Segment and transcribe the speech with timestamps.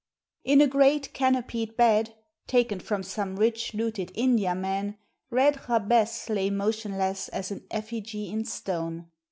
[0.43, 2.15] In a great canopied bed,
[2.47, 4.97] taken from some rich looted Indiaman,
[5.29, 9.11] Red Jabez lay motionless as an effigy in stone.